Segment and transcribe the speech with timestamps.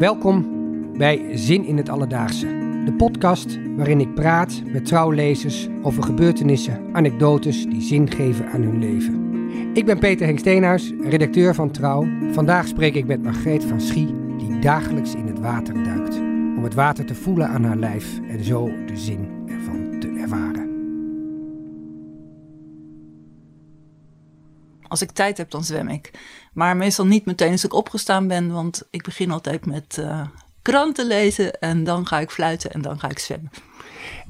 [0.00, 0.46] Welkom
[0.98, 2.46] bij Zin in het Alledaagse.
[2.84, 8.78] De podcast waarin ik praat met trouwlezers over gebeurtenissen, anekdotes die zin geven aan hun
[8.78, 9.34] leven.
[9.74, 12.06] Ik ben Peter Henk Steenhuis, redacteur van Trouw.
[12.32, 16.16] Vandaag spreek ik met Margreet van Schie, die dagelijks in het water duikt.
[16.56, 20.59] Om het water te voelen aan haar lijf en zo de zin ervan te ervaren.
[24.90, 26.10] Als ik tijd heb, dan zwem ik.
[26.52, 30.26] Maar meestal niet meteen als ik opgestaan ben, want ik begin altijd met uh,
[30.62, 33.50] kranten lezen en dan ga ik fluiten en dan ga ik zwemmen.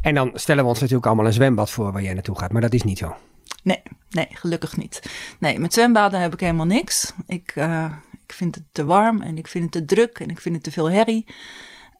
[0.00, 2.60] En dan stellen we ons natuurlijk allemaal een zwembad voor waar jij naartoe gaat, maar
[2.60, 3.16] dat is niet zo.
[3.62, 5.02] Nee, nee, gelukkig niet.
[5.38, 7.12] Nee, met zwembaden heb ik helemaal niks.
[7.26, 7.92] Ik, uh,
[8.26, 10.64] ik vind het te warm en ik vind het te druk en ik vind het
[10.64, 11.26] te veel herrie.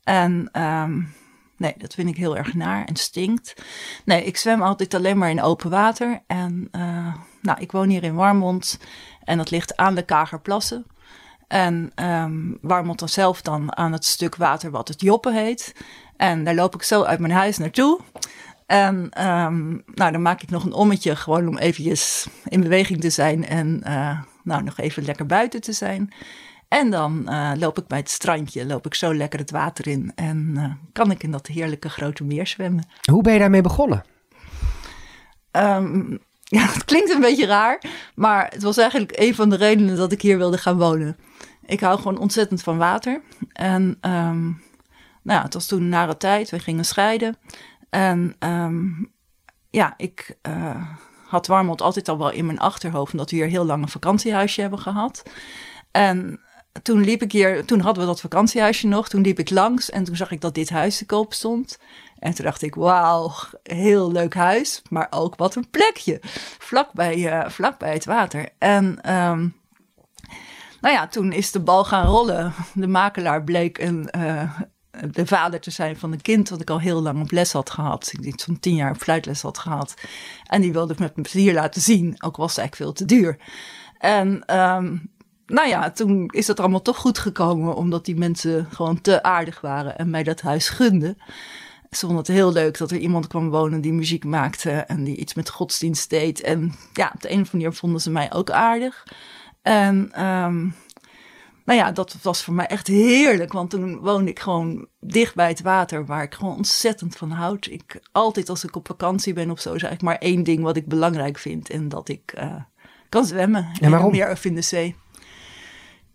[0.05, 1.13] En um,
[1.57, 3.63] nee, dat vind ik heel erg naar en stinkt.
[4.05, 6.23] Nee, ik zwem altijd alleen maar in open water.
[6.27, 8.79] En uh, nou, ik woon hier in Warmond
[9.25, 10.87] en dat ligt aan de Kagerplassen.
[11.49, 15.75] En um, Warmond dan zelf dan aan het stuk water wat het Joppen heet.
[16.16, 18.01] En daar loop ik zo uit mijn huis naartoe.
[18.66, 23.11] En um, nou, dan maak ik nog een ommetje gewoon om eventjes in beweging te
[23.11, 26.13] zijn en uh, nou, nog even lekker buiten te zijn.
[26.68, 30.13] En dan uh, loop ik bij het strandje, loop ik zo lekker het water in
[30.15, 32.85] en uh, kan ik in dat heerlijke grote meer zwemmen.
[33.11, 34.05] Hoe ben je daarmee begonnen?
[35.52, 36.18] Um,
[36.56, 37.82] ja, het klinkt een beetje raar,
[38.15, 41.16] maar het was eigenlijk een van de redenen dat ik hier wilde gaan wonen.
[41.66, 43.23] Ik hou gewoon ontzettend van water.
[43.52, 44.62] En um,
[45.23, 47.37] nou het was toen een nare tijd, we gingen scheiden.
[47.90, 49.12] En um,
[49.71, 50.87] ja, ik uh,
[51.26, 54.60] had Warmond altijd al wel in mijn achterhoofd, omdat we hier heel lang een vakantiehuisje
[54.60, 55.23] hebben gehad.
[55.90, 56.40] En
[56.82, 60.04] toen liep ik hier, toen hadden we dat vakantiehuisje nog, toen liep ik langs en
[60.04, 61.78] toen zag ik dat dit huis te koop stond.
[62.21, 63.32] En toen dacht ik, wauw,
[63.63, 66.21] heel leuk huis, maar ook wat een plekje,
[66.59, 68.49] vlakbij, uh, vlakbij het water.
[68.59, 68.84] En
[69.15, 69.54] um,
[70.81, 72.53] nou ja, toen is de bal gaan rollen.
[72.75, 74.60] De makelaar bleek een, uh,
[75.10, 77.71] de vader te zijn van een kind wat ik al heel lang op les had
[77.71, 78.12] gehad.
[78.21, 79.95] Ik zo'n tien jaar op fluitles had gehad.
[80.47, 83.39] En die wilde ik met plezier laten zien, ook was het eigenlijk veel te duur.
[83.99, 85.11] En um,
[85.47, 89.61] nou ja, toen is dat allemaal toch goed gekomen, omdat die mensen gewoon te aardig
[89.61, 91.16] waren en mij dat huis gunden.
[91.91, 95.17] Ze vonden het heel leuk dat er iemand kwam wonen die muziek maakte en die
[95.17, 96.41] iets met godsdienst deed.
[96.41, 99.06] En ja, op de een of andere manier vonden ze mij ook aardig.
[99.62, 100.75] En um,
[101.65, 105.49] nou ja, dat was voor mij echt heerlijk, want toen woonde ik gewoon dicht bij
[105.49, 107.67] het water, waar ik gewoon ontzettend van houd.
[107.67, 110.77] Ik, altijd als ik op vakantie ben of zo, is eigenlijk maar één ding wat
[110.77, 111.71] ik belangrijk vind.
[111.71, 112.55] En dat ik uh,
[113.09, 113.71] kan zwemmen.
[113.81, 114.11] En waarom?
[114.11, 114.97] Meer of in de zee.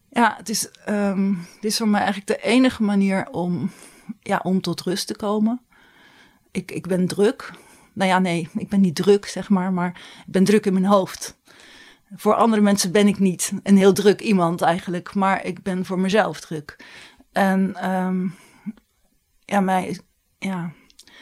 [0.10, 3.72] Ja, het is, um, het is voor mij eigenlijk de enige manier om,
[4.22, 5.65] ja, om tot rust te komen.
[6.56, 7.52] Ik, ik ben druk.
[7.94, 9.90] Nou ja, nee, ik ben niet druk, zeg maar, maar
[10.26, 11.38] ik ben druk in mijn hoofd.
[12.16, 16.00] Voor andere mensen ben ik niet een heel druk iemand eigenlijk, maar ik ben voor
[16.00, 16.86] mezelf druk.
[17.32, 18.36] En um,
[19.40, 20.00] ja, mijn,
[20.38, 20.72] ja,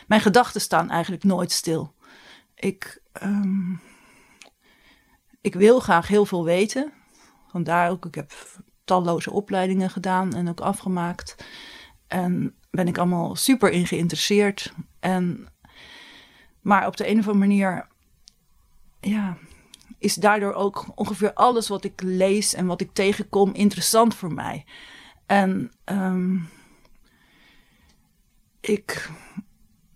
[0.07, 1.93] mijn gedachten staan eigenlijk nooit stil.
[2.55, 3.81] Ik, um,
[5.41, 6.91] ik wil graag heel veel weten.
[7.47, 8.31] Vandaar ook, ik heb
[8.83, 11.35] talloze opleidingen gedaan en ook afgemaakt.
[12.13, 14.73] En ben ik allemaal super in geïnteresseerd.
[14.99, 15.47] En,
[16.61, 17.87] maar op de een of andere manier,
[18.99, 19.37] ja,
[19.97, 24.65] is daardoor ook ongeveer alles wat ik lees en wat ik tegenkom interessant voor mij.
[25.25, 26.49] En um,
[28.59, 29.09] ik,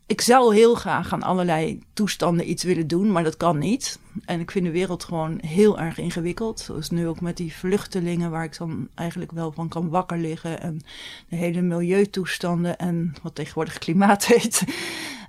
[0.07, 3.99] ik zou heel graag aan allerlei toestanden iets willen doen, maar dat kan niet.
[4.25, 6.59] En ik vind de wereld gewoon heel erg ingewikkeld.
[6.59, 10.61] Zoals nu ook met die vluchtelingen, waar ik dan eigenlijk wel van kan wakker liggen.
[10.61, 10.81] En
[11.29, 14.63] de hele milieutoestanden en wat tegenwoordig klimaat heet.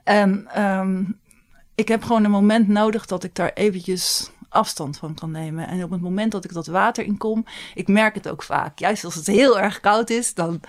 [0.05, 1.19] En um,
[1.75, 5.69] ik heb gewoon een moment nodig dat ik daar eventjes afstand van kan nemen.
[5.69, 7.45] En op het moment dat ik dat water in kom,
[7.75, 8.79] ik merk het ook vaak.
[8.79, 10.61] Juist als het heel erg koud is, dan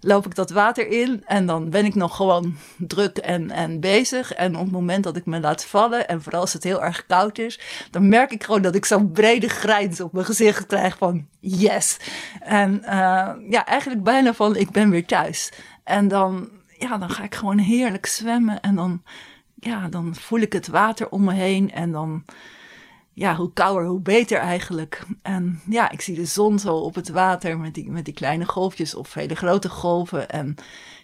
[0.00, 4.32] loop ik dat water in en dan ben ik nog gewoon druk en, en bezig.
[4.32, 7.06] En op het moment dat ik me laat vallen, en vooral als het heel erg
[7.06, 7.60] koud is,
[7.90, 11.96] dan merk ik gewoon dat ik zo'n brede grijns op mijn gezicht krijg van yes.
[12.40, 12.90] En uh,
[13.48, 15.52] ja, eigenlijk bijna van ik ben weer thuis.
[15.84, 16.48] En dan,
[16.78, 19.02] ja, dan ga ik gewoon heerlijk zwemmen en dan,
[19.54, 22.24] ja, dan voel ik het water om me heen en dan
[23.18, 25.02] ja, hoe kouder, hoe beter eigenlijk.
[25.22, 28.44] En ja, ik zie de zon zo op het water met die, met die kleine
[28.44, 30.28] golfjes of hele grote golven.
[30.28, 30.54] En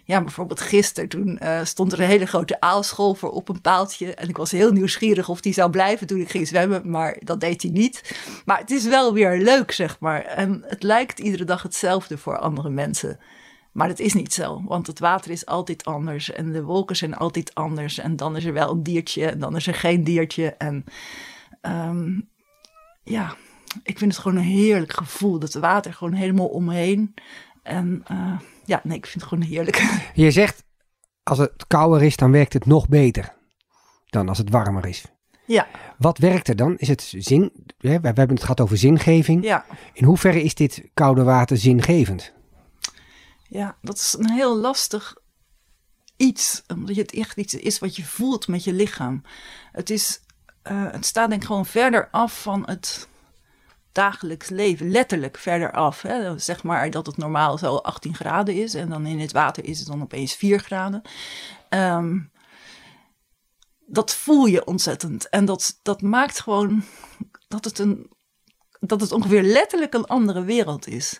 [0.03, 4.13] ja, bijvoorbeeld gisteren toen uh, stond er een hele grote aalscholver op een paaltje.
[4.13, 7.39] En ik was heel nieuwsgierig of die zou blijven toen ik ging zwemmen, maar dat
[7.39, 8.15] deed hij niet.
[8.45, 10.21] Maar het is wel weer leuk, zeg maar.
[10.21, 13.19] En het lijkt iedere dag hetzelfde voor andere mensen.
[13.71, 17.15] Maar dat is niet zo, want het water is altijd anders en de wolken zijn
[17.15, 17.97] altijd anders.
[17.97, 20.55] En dan is er wel een diertje en dan is er geen diertje.
[20.57, 20.85] En
[21.67, 22.29] um,
[23.03, 23.35] ja,
[23.83, 25.39] ik vind het gewoon een heerlijk gevoel.
[25.39, 27.13] Dat water gewoon helemaal omheen.
[27.63, 29.83] En uh, ja, nee, ik vind het gewoon heerlijk.
[30.13, 30.63] Je zegt,
[31.23, 33.33] als het kouder is, dan werkt het nog beter
[34.05, 35.05] dan als het warmer is.
[35.45, 35.67] Ja.
[35.97, 36.77] Wat werkt er dan?
[36.77, 37.51] Is het zin?
[37.77, 39.43] We hebben het gehad over zingeving.
[39.43, 39.65] Ja.
[39.93, 42.33] In hoeverre is dit koude water zingevend?
[43.47, 45.15] Ja, dat is een heel lastig
[46.17, 46.63] iets.
[46.67, 49.21] Omdat het echt iets is wat je voelt met je lichaam.
[49.71, 50.21] Het, is,
[50.71, 53.07] uh, het staat denk ik gewoon verder af van het
[53.91, 54.91] dagelijks leven.
[54.91, 56.01] Letterlijk verder af.
[56.01, 56.39] Hè.
[56.39, 58.73] Zeg maar dat het normaal zo 18 graden is.
[58.73, 61.01] En dan in het water is het dan opeens 4 graden.
[61.69, 62.31] Um,
[63.85, 65.29] dat voel je ontzettend.
[65.29, 66.83] En dat, dat maakt gewoon
[67.47, 68.11] dat het, een,
[68.79, 71.19] dat het ongeveer letterlijk een andere wereld is.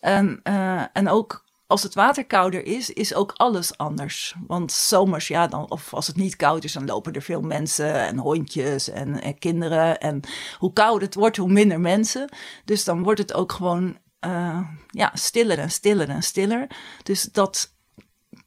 [0.00, 1.41] En, uh, en ook
[1.72, 4.34] als het water kouder is, is ook alles anders.
[4.46, 7.94] Want zomers, ja, dan, of als het niet koud is, dan lopen er veel mensen
[7.94, 10.00] en hondjes en, en kinderen.
[10.00, 10.20] En
[10.58, 12.34] hoe kouder het wordt, hoe minder mensen.
[12.64, 16.66] Dus dan wordt het ook gewoon uh, ja, stiller en stiller en stiller.
[17.02, 17.74] Dus dat,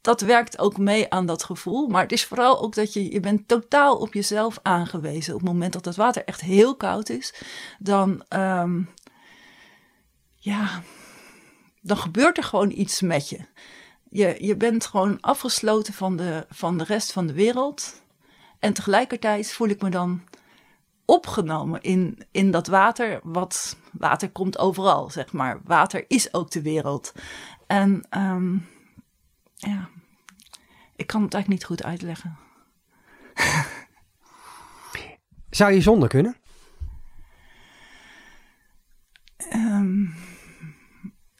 [0.00, 1.88] dat werkt ook mee aan dat gevoel.
[1.88, 5.34] Maar het is vooral ook dat je, je bent totaal op jezelf aangewezen.
[5.34, 7.34] Op het moment dat het water echt heel koud is,
[7.78, 8.88] dan, um,
[10.36, 10.82] ja,
[11.86, 13.38] dan gebeurt er gewoon iets met je.
[14.10, 18.02] Je, je bent gewoon afgesloten van de, van de rest van de wereld.
[18.58, 20.22] En tegelijkertijd voel ik me dan
[21.04, 23.20] opgenomen in, in dat water.
[23.22, 25.60] Wat water komt overal, zeg maar.
[25.64, 27.12] Water is ook de wereld.
[27.66, 28.66] En um,
[29.54, 29.88] ja,
[30.96, 32.38] ik kan het eigenlijk niet goed uitleggen.
[35.50, 36.36] Zou je zonder kunnen?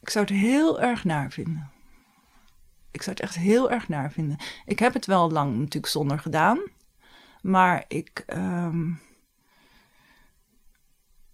[0.07, 1.71] Ik zou het heel erg naar vinden.
[2.91, 4.37] Ik zou het echt heel erg naar vinden.
[4.65, 6.59] Ik heb het wel lang natuurlijk zonder gedaan.
[7.43, 8.25] Maar ik.
[8.27, 9.01] Um,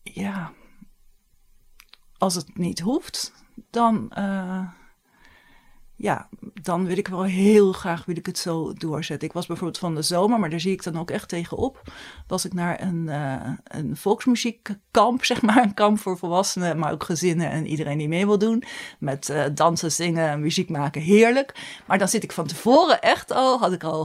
[0.03, 0.53] ja.
[2.19, 3.33] Als het niet hoeft,
[3.71, 4.13] dan.
[4.19, 4.69] Uh,
[6.03, 6.29] ja,
[6.63, 9.29] dan wil ik wel heel graag wil ik het zo doorzetten.
[9.29, 11.93] Ik was bijvoorbeeld van de zomer, maar daar zie ik dan ook echt tegenop.
[12.27, 15.63] Was ik naar een, uh, een volksmuziekkamp, zeg maar.
[15.63, 18.65] Een kamp voor volwassenen, maar ook gezinnen en iedereen die mee wil doen.
[18.99, 21.81] Met uh, dansen, zingen, muziek maken, heerlijk.
[21.87, 24.01] Maar dan zit ik van tevoren echt al, had ik al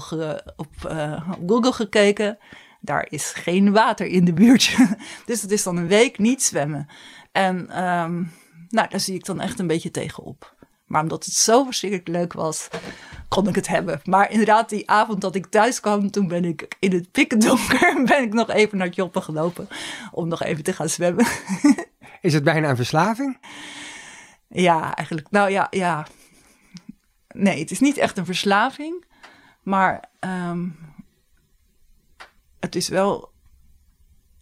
[0.56, 2.38] op, uh, op Google gekeken.
[2.82, 4.78] Daar is geen water in de buurt.
[5.26, 6.88] dus het is dan een week niet zwemmen.
[7.32, 8.32] En um,
[8.70, 10.56] nou, daar zie ik dan echt een beetje tegenop.
[10.88, 12.68] Maar omdat het zo verschrikkelijk leuk was,
[13.28, 14.00] kon ik het hebben.
[14.04, 18.24] Maar inderdaad, die avond dat ik thuis kwam, toen ben ik in het pikkendonker, ben
[18.24, 19.68] ik nog even naar het joppen gelopen
[20.12, 21.26] om nog even te gaan zwemmen.
[22.22, 23.40] Is het bijna een verslaving?
[24.48, 25.32] Ja, eigenlijk.
[25.32, 26.08] Nou ja, ja.
[27.28, 29.06] Nee, het is niet echt een verslaving.
[29.64, 30.78] Maar um,
[32.60, 33.32] het is wel.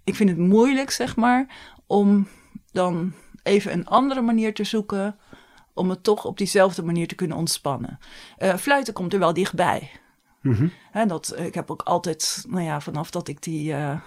[0.04, 1.48] Ik vind het moeilijk, zeg maar,
[1.88, 2.28] om
[2.72, 3.14] dan
[3.44, 5.20] even een andere manier te zoeken
[5.76, 8.00] om het toch op diezelfde manier te kunnen ontspannen.
[8.40, 9.92] Uh, fluiten komt er wel dichtbij.
[10.42, 11.08] Mm -hmm.
[11.08, 14.00] dat, ik heb ook altijd, nou ja, vanaf dat ik die uh,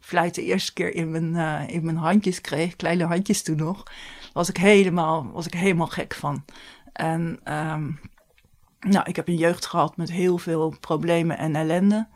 [0.00, 3.82] fluit de eerste keer in mijn, uh, in mijn handjes kreeg, kleine handjes toen nog,
[4.32, 6.44] was ik helemaal, was ik helemaal gek van.
[6.92, 8.00] En um,
[8.80, 12.08] nou, ik heb een jeugd gehad met heel veel problemen en ellende.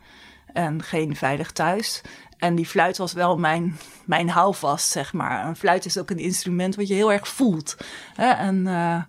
[0.53, 2.01] En geen veilig thuis.
[2.37, 5.45] En die fluit was wel mijn, mijn houvast, zeg maar.
[5.45, 7.77] Een fluit is ook een instrument wat je heel erg voelt.
[8.15, 8.29] Hè?
[8.29, 9.01] En uh,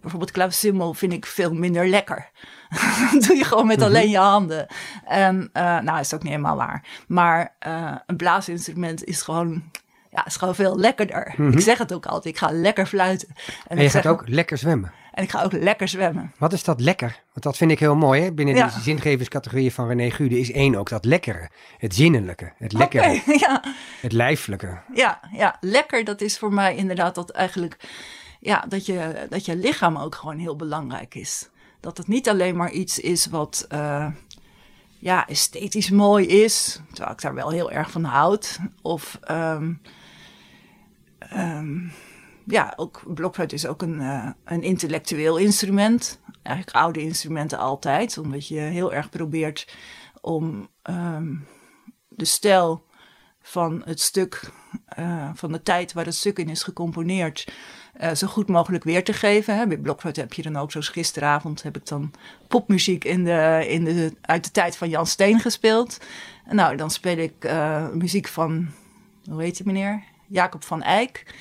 [0.00, 2.30] bijvoorbeeld klavecimbal vind ik veel minder lekker.
[3.12, 4.66] dat doe je gewoon met alleen je handen.
[5.04, 6.84] En uh, nou, is ook niet helemaal waar.
[7.06, 9.62] Maar uh, een blaasinstrument is gewoon
[10.10, 11.34] ja, is gewoon veel lekkerder.
[11.36, 11.58] Mm -hmm.
[11.58, 13.28] Ik zeg het ook altijd, ik ga lekker fluiten.
[13.28, 14.92] En, en je gaat zeg, ook lekker zwemmen.
[15.14, 16.32] En ik ga ook lekker zwemmen.
[16.38, 17.22] Wat is dat lekker?
[17.32, 18.22] Want dat vind ik heel mooi.
[18.22, 18.32] Hè?
[18.32, 18.64] Binnen ja.
[18.64, 21.50] deze zingeverscategorieën van René Gude is één ook dat lekkere.
[21.78, 23.62] Het zinnelijke, het lekkere, okay, ja.
[24.00, 24.80] het lijfelijke.
[24.94, 27.76] Ja, ja, lekker dat is voor mij inderdaad dat eigenlijk...
[28.40, 31.48] Ja, dat je, dat je lichaam ook gewoon heel belangrijk is.
[31.80, 33.66] Dat het niet alleen maar iets is wat...
[33.72, 34.06] Uh,
[34.98, 38.58] ja, esthetisch mooi is, terwijl ik daar wel heel erg van houd.
[38.82, 39.80] Of um,
[41.36, 41.92] um,
[42.46, 46.20] ja, ook blokfluit is ook een, uh, een intellectueel instrument.
[46.42, 49.76] Eigenlijk oude instrumenten altijd, omdat je heel erg probeert
[50.20, 51.46] om um,
[52.08, 52.86] de stijl
[53.40, 54.50] van het stuk,
[54.98, 57.52] uh, van de tijd waar het stuk in is gecomponeerd,
[58.00, 59.56] uh, zo goed mogelijk weer te geven.
[59.56, 59.66] Hè.
[59.66, 62.10] Bij blokfluit heb je dan ook, zoals gisteravond, heb ik dan
[62.48, 65.98] popmuziek in de, in de, uit de tijd van Jan Steen gespeeld.
[66.50, 67.52] Nou, dan speel ik
[67.94, 68.68] muziek van,
[69.30, 70.02] hoe heet die meneer?
[70.28, 71.34] Jacob van Eyck.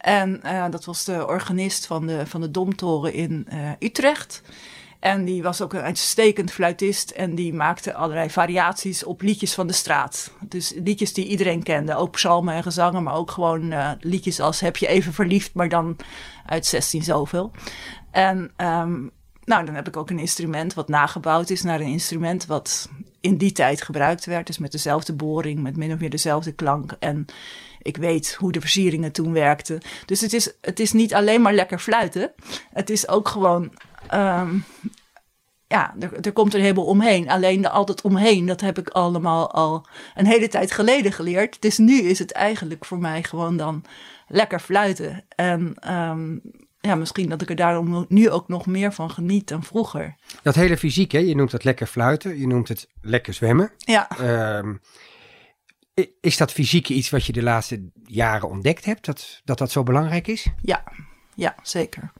[0.00, 4.42] En uh, dat was de organist van de, van de Domtoren in uh, Utrecht.
[5.00, 9.66] En die was ook een uitstekend fluitist en die maakte allerlei variaties op liedjes van
[9.66, 10.32] de straat.
[10.40, 14.60] Dus liedjes die iedereen kende, ook psalmen en gezangen, maar ook gewoon uh, liedjes als
[14.60, 15.96] Heb je even verliefd, maar dan
[16.46, 17.50] uit 16 zoveel.
[18.10, 19.10] En um,
[19.44, 22.88] nou, dan heb ik ook een instrument wat nagebouwd is naar een instrument wat
[23.20, 24.46] in die tijd gebruikt werd.
[24.46, 26.96] Dus met dezelfde boring, met min of meer dezelfde klank.
[26.98, 27.26] En
[27.82, 29.80] ik weet hoe de versieringen toen werkten.
[30.06, 32.32] Dus het is, het is niet alleen maar lekker fluiten.
[32.72, 33.72] Het is ook gewoon.
[34.14, 34.64] Um,
[35.66, 37.28] ja, er, er komt een heleboel omheen.
[37.28, 41.62] Alleen de altijd omheen, dat heb ik allemaal al een hele tijd geleden geleerd.
[41.62, 43.84] Dus nu is het eigenlijk voor mij gewoon dan
[44.28, 45.24] lekker fluiten.
[45.28, 46.40] En um,
[46.80, 50.16] ja, misschien dat ik er daarom nu ook nog meer van geniet dan vroeger.
[50.42, 51.18] Dat hele fysiek, hè?
[51.18, 53.72] je noemt het lekker fluiten, je noemt het lekker zwemmen.
[53.78, 54.08] Ja.
[54.08, 54.74] Ehm,
[56.20, 59.82] is dat fysieke iets wat je de laatste jaren ontdekt hebt, dat dat, dat zo
[59.82, 60.46] belangrijk is?
[60.62, 60.84] Ja,
[61.34, 62.12] ja zeker.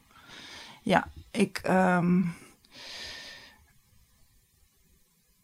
[0.83, 1.61] Ja, ik.
[1.69, 2.35] Um,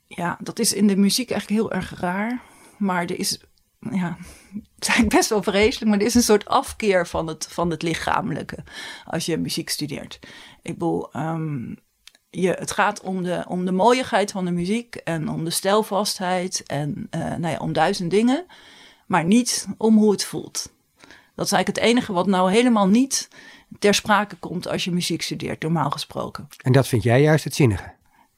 [0.06, 2.42] ja, dat is in de muziek eigenlijk heel erg raar.
[2.78, 3.40] Maar er is
[3.90, 4.16] ja,
[4.78, 7.82] het is best wel vreselijk, maar er is een soort afkeer van het, van het
[7.82, 8.64] lichamelijke
[9.04, 10.18] als je muziek studeert.
[10.62, 11.76] Ik bedoel, um,
[12.40, 16.62] je, het gaat om de, om de mooiigheid van de muziek en om de stijlvastheid
[16.66, 18.46] en uh, nou ja, om duizend dingen,
[19.06, 20.72] maar niet om hoe het voelt.
[21.34, 23.28] Dat is eigenlijk het enige wat nou helemaal niet
[23.78, 26.48] ter sprake komt als je muziek studeert, normaal gesproken.
[26.62, 27.95] En dat vind jij juist het zinnige?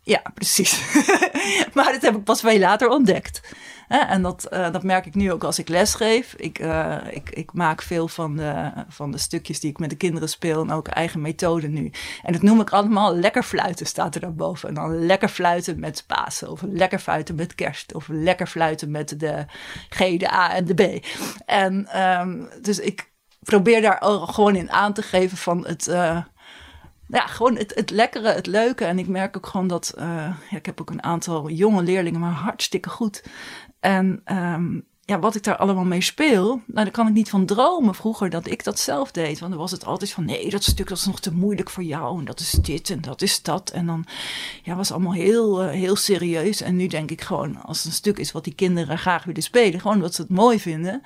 [0.09, 0.83] Ja, precies.
[1.75, 3.41] maar dat heb ik pas veel later ontdekt.
[3.89, 6.35] En dat, uh, dat merk ik nu ook als ik lesgeef.
[6.37, 9.97] Ik, uh, ik, ik maak veel van de, van de stukjes die ik met de
[9.97, 11.91] kinderen speel en ook eigen methode nu.
[12.23, 14.69] En dat noem ik allemaal lekker fluiten, staat er dan boven.
[14.69, 19.21] En dan lekker fluiten met Pasen, of lekker fluiten met kerst, of lekker fluiten met
[19.21, 19.45] de
[19.89, 21.07] G, de A en de B.
[21.47, 23.11] En um, dus ik
[23.41, 25.87] probeer daar gewoon in aan te geven van het.
[25.87, 26.19] Uh,
[27.09, 28.85] ja, gewoon het, het lekkere, het leuke.
[28.85, 30.05] En ik merk ook gewoon dat, uh,
[30.51, 33.25] ja, ik heb ook een aantal jonge leerlingen, maar hartstikke goed.
[33.81, 37.47] En um, ja, wat ik daar allemaal mee speel, nou, daar kan ik niet van
[37.47, 39.39] dromen vroeger dat ik dat zelf deed.
[39.39, 41.83] Want dan was het altijd van, nee, dat stuk dat is nog te moeilijk voor
[41.83, 42.19] jou.
[42.19, 43.71] En dat is dit en dat is dat.
[43.71, 44.05] En dan
[44.63, 46.61] ja, was allemaal heel, uh, heel serieus.
[46.61, 49.43] En nu denk ik gewoon, als het een stuk is wat die kinderen graag willen
[49.43, 51.03] spelen, gewoon wat ze het mooi vinden.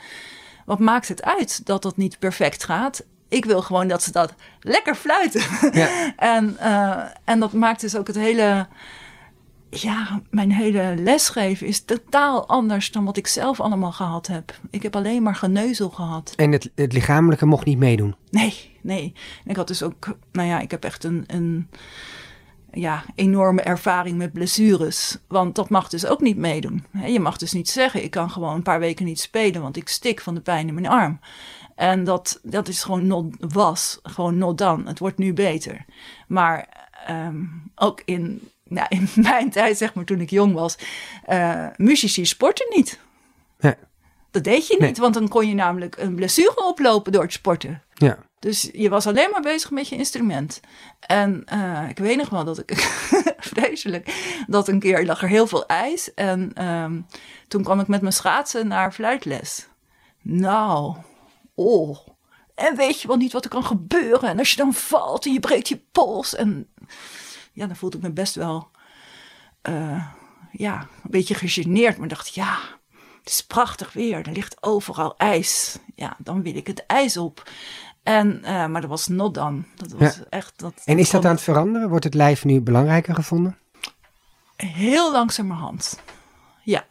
[0.64, 3.04] Wat maakt het uit dat dat niet perfect gaat?
[3.32, 5.42] Ik wil gewoon dat ze dat lekker fluiten.
[5.72, 6.14] Ja.
[6.36, 8.66] en, uh, en dat maakt dus ook het hele
[9.80, 14.58] ja, mijn hele lesgeven is totaal anders dan wat ik zelf allemaal gehad heb.
[14.70, 16.32] Ik heb alleen maar geneuzel gehad.
[16.36, 18.14] En het, het lichamelijke mocht niet meedoen?
[18.30, 19.12] Nee, nee.
[19.44, 21.68] ik had dus ook, nou ja, ik heb echt een, een
[22.72, 25.18] ja, enorme ervaring met blessures.
[25.28, 26.84] Want dat mag dus ook niet meedoen.
[27.06, 29.88] Je mag dus niet zeggen, ik kan gewoon een paar weken niet spelen, want ik
[29.88, 31.20] stik van de pijn in mijn arm.
[31.74, 34.86] En dat, dat is gewoon not, was, gewoon not dan.
[34.86, 35.84] Het wordt nu beter.
[36.26, 40.78] Maar um, ook in nou, in mijn tijd, zeg maar toen ik jong was,
[41.28, 42.98] uh, muzici sporten niet.
[43.58, 43.76] Ja.
[44.30, 47.82] Dat deed je niet, want dan kon je namelijk een blessure oplopen door het sporten.
[47.94, 48.18] Ja.
[48.38, 50.60] Dus je was alleen maar bezig met je instrument.
[51.00, 52.72] En uh, ik weet nog wel dat ik,
[53.54, 54.14] vreselijk,
[54.46, 56.14] dat een keer lag er heel veel ijs.
[56.14, 57.06] En um,
[57.48, 59.68] toen kwam ik met mijn schaatsen naar fluitles.
[60.22, 60.96] Nou,
[61.54, 62.06] oh.
[62.54, 64.28] En weet je wel niet wat er kan gebeuren.
[64.28, 66.34] En als je dan valt en je breekt je pols.
[66.34, 66.68] En
[67.52, 68.70] ja, dan voelde ik me best wel
[69.68, 70.06] uh,
[70.52, 71.96] ja, een beetje gegeneerd.
[71.98, 72.58] Maar dacht, ja,
[73.18, 74.26] het is prachtig weer.
[74.26, 75.78] Er ligt overal ijs.
[75.94, 77.50] Ja, dan wil ik het ijs op.
[78.02, 79.64] En, uh, maar dat was not dan.
[79.74, 80.22] Dat was ja.
[80.28, 81.88] echt, dat, en is dat aan het veranderen?
[81.88, 83.58] Wordt het lijf nu belangrijker gevonden?
[84.56, 86.00] Heel langzamerhand.
[86.62, 86.84] Ja.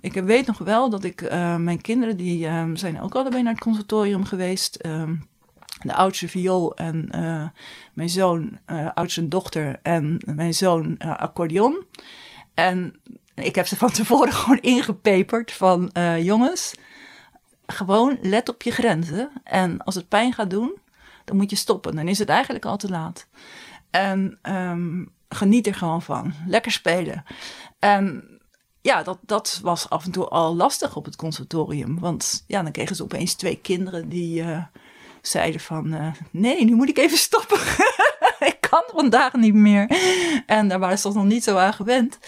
[0.00, 3.52] Ik weet nog wel dat ik, uh, mijn kinderen, die uh, zijn ook allebei naar
[3.52, 4.82] het conservatorium geweest.
[5.82, 7.48] de oudste viool en uh,
[7.92, 8.58] mijn zoon,
[8.94, 11.84] oudste dochter en mijn zoon accordeon.
[12.54, 13.00] En
[13.34, 16.74] ik heb ze van tevoren gewoon ingepeperd van jongens,
[17.66, 19.30] gewoon let op je grenzen.
[19.44, 20.78] En als het pijn gaat doen,
[21.24, 21.96] dan moet je stoppen.
[21.96, 23.26] Dan is het eigenlijk al te laat.
[23.90, 26.32] En um, geniet er gewoon van.
[26.46, 27.24] Lekker spelen.
[27.78, 28.35] En
[28.86, 31.98] ja, dat, dat was af en toe al lastig op het conservatorium.
[31.98, 34.62] Want ja, dan kregen ze opeens twee kinderen die uh,
[35.22, 35.94] zeiden van...
[35.94, 37.58] Uh, nee, nu moet ik even stoppen.
[38.50, 39.98] ik kan vandaag niet meer.
[40.46, 42.18] En daar waren ze nog niet zo aan gewend.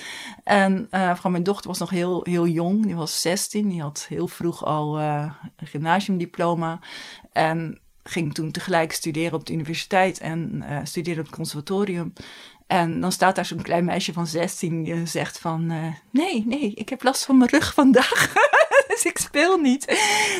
[0.44, 2.84] En uh, van mijn dochter was nog heel, heel jong.
[2.84, 3.68] Die was 16.
[3.68, 6.78] Die had heel vroeg al een gymnasiumdiploma.
[7.32, 12.12] En ging toen tegelijk studeren op de universiteit en studeerde op het conservatorium.
[12.68, 15.72] En dan staat daar zo'n klein meisje van 16 die zegt van...
[15.72, 18.32] Uh, nee, nee, ik heb last van mijn rug vandaag.
[18.88, 19.86] dus ik speel niet.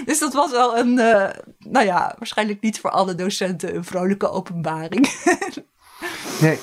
[0.05, 0.99] Dus dat was wel een...
[0.99, 5.09] Uh, nou ja, waarschijnlijk niet voor alle docenten een vrolijke openbaring.
[6.41, 6.59] nee.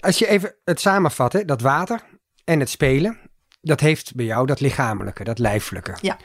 [0.00, 2.00] Als je even het samenvat, hè, dat water
[2.44, 3.18] en het spelen,
[3.60, 5.96] dat heeft bij jou dat lichamelijke, dat lijfelijke.
[6.00, 6.16] Ja.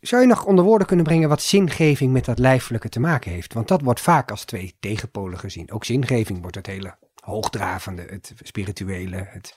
[0.00, 3.52] Zou je nog onder woorden kunnen brengen wat zingeving met dat lijfelijke te maken heeft?
[3.52, 5.72] Want dat wordt vaak als twee tegenpolen gezien.
[5.72, 9.56] Ook zingeving wordt het hele hoogdravende, het spirituele, het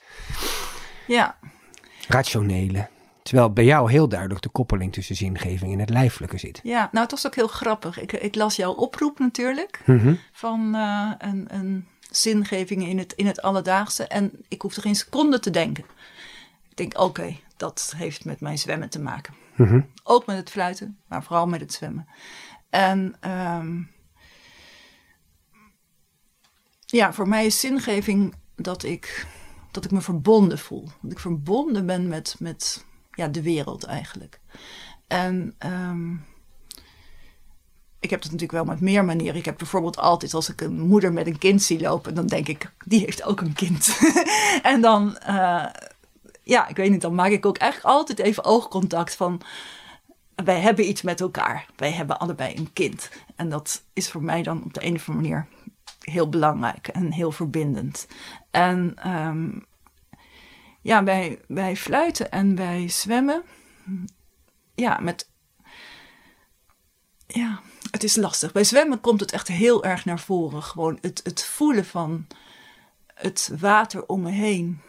[1.06, 1.36] Ja,
[2.08, 2.88] rationele.
[3.22, 6.60] Terwijl bij jou heel duidelijk de koppeling tussen zingeving en het lijfelijke zit.
[6.62, 6.88] ja.
[6.92, 8.00] nou het was ook heel grappig.
[8.00, 9.80] Ik, ik las jouw oproep natuurlijk.
[9.86, 10.14] Mhm.
[10.32, 14.06] van eh, een, een zingeving in het, in het alledaagse.
[14.06, 15.84] En ik hoefde geen seconde te denken.
[16.70, 19.34] Ik denk, oké, dat heeft met mijn zwemmen te maken.
[19.56, 19.80] Mhm.
[20.02, 22.06] Ook met het fluiten, maar vooral met het zwemmen.
[22.70, 23.82] En ehm,
[26.86, 29.26] ja, voor mij is zingeving dat ik,
[29.70, 30.88] dat ik me verbonden voel.
[31.02, 34.40] Dat ik verbonden ben met, met ja, de wereld eigenlijk.
[35.06, 36.12] En ehm,
[38.00, 39.36] ik heb dat natuurlijk wel met meer manieren.
[39.36, 42.48] Ik heb bijvoorbeeld altijd als ik een moeder met een kind zie lopen, dan denk
[42.48, 43.98] ik, die heeft ook een kind.
[44.62, 45.66] en dan, eh,
[46.42, 49.40] ja, ik weet niet, dan maak ik ook eigenlijk altijd even oogcontact van,
[50.34, 51.66] wij hebben iets met elkaar.
[51.76, 53.10] Wij hebben allebei een kind.
[53.36, 55.46] En dat is voor mij dan op de een of andere manier
[56.10, 58.06] heel belangrijk en heel verbindend.
[58.50, 59.58] En ehm,
[60.82, 63.42] ja, bij, bij fluiten en bij zwemmen,
[64.74, 65.30] ja, met
[67.26, 67.60] ja,
[67.90, 68.52] het is lastig.
[68.52, 70.62] Bij zwemmen komt het echt heel erg naar voren.
[70.62, 72.26] Gewoon het, het voelen van
[73.14, 74.80] het water om me heen.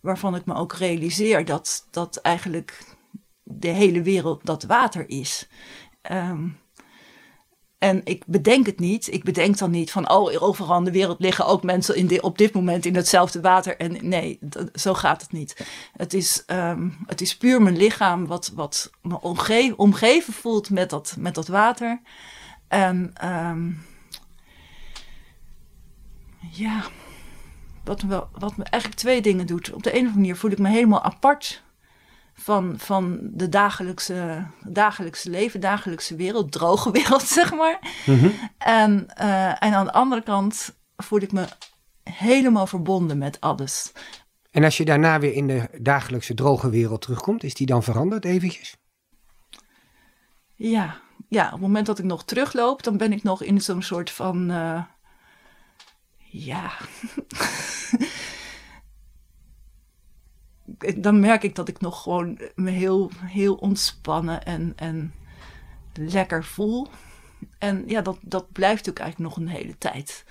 [0.00, 2.96] Waarvan ik me ook realiseer dat, dat eigenlijk
[3.42, 5.48] de hele wereld dat water is.
[6.02, 6.48] Ehm,
[7.86, 9.12] en ik bedenk het niet.
[9.12, 12.18] Ik bedenk dan niet van, oh, overal in de wereld liggen ook mensen in di-
[12.18, 13.76] op dit moment in hetzelfde water.
[13.76, 14.38] En nee,
[14.74, 15.66] zo gaat het niet.
[15.96, 20.90] Het is, ehm, het is puur mijn lichaam wat, wat me omge omgeven voelt met
[20.90, 22.00] dat, met dat water.
[22.68, 23.70] En ehm,
[26.50, 26.82] ja,
[27.84, 29.72] wat me, wel, wat me eigenlijk twee dingen doet.
[29.72, 31.62] Op de een of andere manier voel ik me helemaal apart
[32.38, 37.78] van, van de dagelijkse, dagelijkse leven, dagelijkse wereld, droge wereld, zeg maar.
[38.58, 41.46] En, eh, en aan de andere kant voel ik me
[42.02, 43.92] helemaal verbonden met alles.
[44.50, 48.24] En als je daarna weer in de dagelijkse droge wereld terugkomt, is die dan veranderd
[48.24, 48.76] eventjes?
[50.54, 53.82] Ja, ja, op het moment dat ik nog terugloop, dan ben ik nog in zo'n
[53.82, 54.50] soort van.
[54.50, 54.82] eh,
[56.30, 56.70] ja.
[60.96, 65.14] dan merk ik dat ik nog gewoon me heel, heel ontspannen en, en
[65.92, 66.88] lekker voel.
[67.58, 70.24] En ja, dat, dat blijft natuurlijk eigenlijk nog een hele tijd.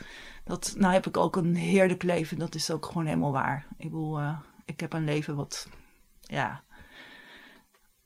[0.43, 3.65] Dat, nou heb ik ook een heerlijk leven, dat is ook gewoon helemaal waar.
[3.78, 5.69] Ik bedoel, eh, ik heb een leven wat,
[6.21, 6.63] ja,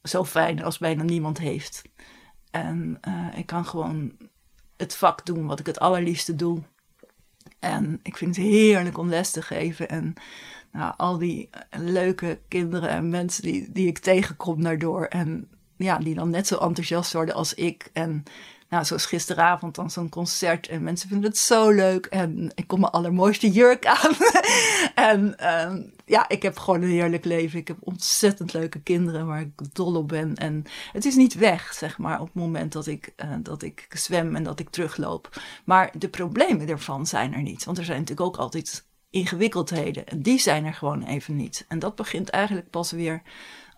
[0.04, 1.82] zo fijn als bijna niemand heeft.
[2.52, 4.18] En eh, ik kan gewoon
[4.78, 6.62] het vak doen wat ik het allerliefste doe.
[7.60, 9.90] En ik vind het heerlijk om les te geven.
[9.90, 10.14] En
[10.72, 15.06] nou, al die leuke kinderen en mensen die, die ik tegenkom daardoor.
[15.06, 17.90] En ja, die dan net zo enthousiast worden als ik.
[17.94, 18.24] En
[18.70, 20.68] nou, zoals gisteravond dan zo'n concert.
[20.68, 22.06] En mensen vinden het zo leuk.
[22.06, 24.16] En ik kom mijn allermooiste jurk aan.
[25.14, 27.60] en ehm, ja, ik heb gewoon een heerlijk leven.
[27.60, 30.36] Ik heb ontzettend leuke kinderen waar ik dol op ben.
[30.36, 33.88] En het is niet weg, zeg maar, op het moment dat ik, eh, dat ik
[33.90, 35.42] zwem en dat ik terugloop.
[35.66, 37.64] Maar de problemen ervan zijn er niet.
[37.64, 40.08] Want er zijn natuurlijk ook altijd ingewikkeldheden.
[40.08, 41.66] En die zijn er gewoon even niet.
[41.68, 43.22] En dat begint eigenlijk pas weer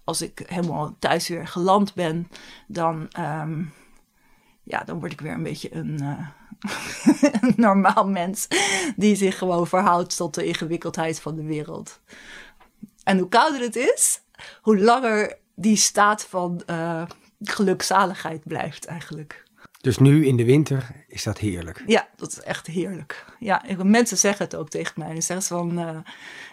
[0.04, 2.30] als ik helemaal thuis weer geland ben.
[2.68, 3.64] Dan, ehm,
[4.64, 6.28] ja, dan word ik weer een beetje een, eh,
[7.42, 8.48] een normaal mens.
[8.96, 12.00] Die zich gewoon verhoudt tot de ingewikkeldheid van de wereld.
[13.04, 14.22] En hoe kouder het is,
[14.62, 17.04] hoe langer die staat van eh,
[17.42, 19.44] gelukzaligheid blijft eigenlijk.
[19.82, 21.84] Dus nu in de winter is dat heerlijk.
[21.86, 23.26] Ja, dat is echt heerlijk.
[23.40, 25.14] Ja, mensen zeggen het ook tegen mij.
[25.14, 25.98] Dan zeggen ze van, eh,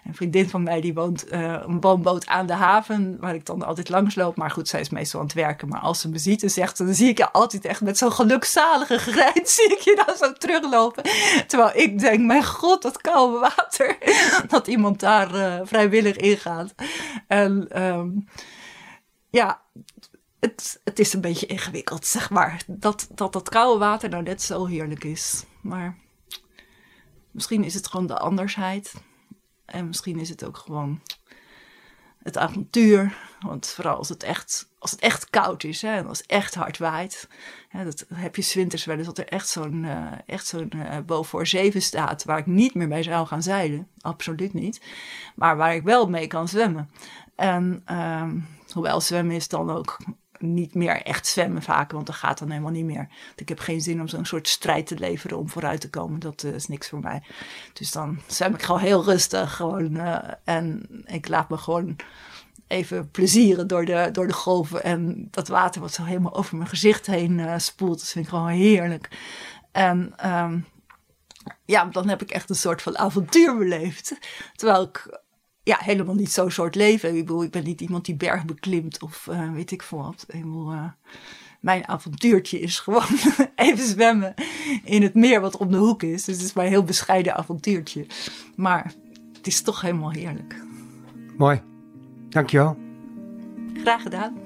[0.05, 3.63] een vriendin van mij die woont eh, een woonboot aan de haven, waar ik dan
[3.63, 4.37] altijd langs loop.
[4.37, 5.69] Maar goed, zij is meestal aan het werken.
[5.69, 7.99] Maar als ze me ziet, dan zegt ze, dan zie ik je altijd echt met
[7.99, 11.03] zo'n gelukzalige grijns, zie ik je dan zo teruglopen.
[11.47, 13.99] Terwijl ik denk, mijn god, dat koude water,
[14.49, 16.75] dat iemand daar eh, vrijwillig ingaat.
[17.27, 18.09] En ehm,
[19.31, 19.61] ja,
[20.41, 22.63] het, het is een beetje ingewikkeld, zeg maar.
[22.67, 25.45] Dat, dat dat koude water nou net zo heerlijk is.
[25.61, 25.97] Maar
[27.31, 28.95] misschien is het gewoon de andersheid.
[29.65, 31.03] En misschien is het ook gewoon
[32.23, 33.17] het avontuur.
[33.41, 36.55] Want vooral als het echt, als het echt koud is hè, en als het echt
[36.55, 37.29] hard waait.
[37.69, 40.71] Hè, dat heb je 's winters wel eens dat er echt zo'n eh, echt zo'n
[40.71, 42.25] eh, boven voor zeven staat.
[42.25, 43.89] Waar ik niet meer bij zou gaan zeilen.
[44.01, 44.81] Absoluut niet.
[45.35, 46.91] Maar waar ik wel mee kan zwemmen.
[47.37, 48.39] En ehm,
[48.73, 49.99] hoewel zwemmen is dan ook
[50.39, 53.09] niet meer echt zwemmen vaak, want dat gaat dan helemaal niet meer.
[53.37, 56.21] Ik heb geen zin om zo'n soort strijd te leveren om vooruit te komen.
[56.21, 57.23] Dat eh, is niks voor mij.
[57.73, 59.57] Dus dan zwem ik gewoon heel rustig.
[59.57, 61.97] Gewoon, eh, en ik laat me gewoon
[62.67, 64.83] even plezieren door de, door de golven.
[64.83, 67.99] En dat water wat zo helemaal over mijn gezicht heen uh, spoelt.
[67.99, 69.09] Dat vind ik gewoon heerlijk.
[69.73, 70.67] En um,
[71.65, 74.19] ja, dan heb ik echt een soort van avontuur beleefd.
[74.55, 75.21] Terwijl ik
[75.69, 77.17] ja, helemaal niet zo'n soort leven.
[77.17, 80.25] Ik bedoel, ik ben niet iemand die berg beklimt of uh, weet ik veel wat.
[80.29, 80.85] Ik bedoel, uh,
[81.61, 83.07] mijn avontuurtje is gewoon
[83.57, 84.35] even zwemmen
[84.85, 86.25] in het meer wat om de hoek is.
[86.25, 88.07] Dus het is maar een heel bescheiden avontuurtje.
[88.57, 88.93] Maar
[89.33, 90.63] het is toch helemaal heerlijk.
[91.37, 91.63] Mooi.
[92.29, 92.77] Dankjewel.
[93.75, 94.37] Graag gedaan.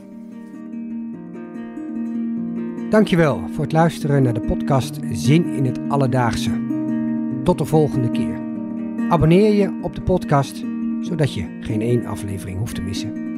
[2.91, 6.61] Dankjewel voor het luisteren naar de podcast Zin in het Alledaagse.
[7.45, 8.41] Tot de volgende keer.
[9.09, 10.72] Abonneer je op de podcast
[11.03, 13.32] zodat je geen één aflevering hoeft te missen.